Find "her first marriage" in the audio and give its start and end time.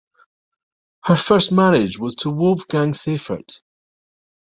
1.03-1.99